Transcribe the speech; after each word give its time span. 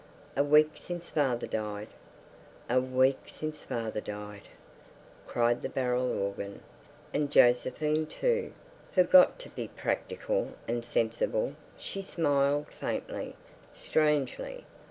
A 0.35 0.43
week 0.43 0.71
since 0.77 1.11
father 1.11 1.45
died, 1.45 1.89
A 2.67 2.81
week 2.81 3.19
since 3.27 3.63
father 3.63 4.01
died, 4.01 4.47
cried 5.27 5.61
the 5.61 5.69
barrel 5.69 6.11
organ. 6.11 6.61
And 7.13 7.29
Josephine, 7.29 8.07
too, 8.07 8.51
forgot 8.91 9.37
to 9.41 9.49
be 9.49 9.67
practical 9.67 10.53
and 10.67 10.83
sensible; 10.83 11.53
she 11.77 12.01
smiled 12.01 12.69
faintly, 12.69 13.35
strangely. 13.75 14.65